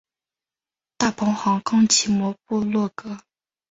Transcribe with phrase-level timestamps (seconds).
[0.97, 3.19] 大鹏航空奇摩部落格